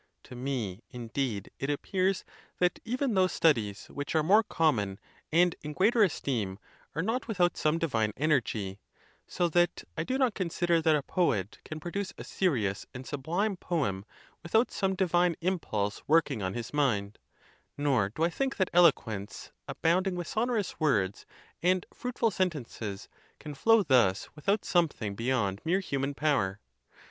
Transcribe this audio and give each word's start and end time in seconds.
To 0.23 0.35
me, 0.35 0.81
indeed, 0.89 1.51
it 1.59 1.69
appears 1.69 2.25
that 2.57 2.79
even 2.83 3.13
those 3.13 3.31
studies 3.31 3.85
which 3.85 4.15
are 4.15 4.23
more 4.23 4.41
common 4.41 4.97
and 5.31 5.55
in 5.61 5.73
greater 5.73 6.01
esteem 6.01 6.57
are 6.95 7.03
not 7.03 7.27
without 7.27 7.55
some 7.55 7.77
divine 7.77 8.11
energy: 8.17 8.79
so 9.27 9.47
that 9.49 9.83
I 9.95 10.03
do 10.03 10.17
not 10.17 10.33
consider 10.33 10.81
that 10.81 10.95
a 10.95 11.03
poet 11.03 11.59
can 11.63 11.79
produce 11.79 12.13
a 12.17 12.23
serious 12.23 12.87
and 12.95 13.05
sublime 13.05 13.57
poem 13.57 14.03
with 14.41 14.55
out 14.55 14.71
some 14.71 14.95
divine 14.95 15.35
impulse 15.39 16.01
working 16.07 16.41
on 16.41 16.55
his 16.55 16.73
mind; 16.73 17.19
nor 17.77 18.09
do 18.09 18.23
I 18.23 18.31
think 18.31 18.57
that 18.57 18.71
eloquence, 18.73 19.51
abounding 19.67 20.15
with 20.15 20.27
sonorous 20.27 20.79
words 20.79 21.27
and 21.61 21.85
fruitful 21.93 22.31
sentences, 22.31 23.07
can 23.39 23.53
flow 23.53 23.83
thus 23.83 24.29
without 24.35 24.65
something 24.65 25.13
be 25.13 25.25
yond 25.25 25.61
mere_human 25.63 26.15
power. 26.15 26.59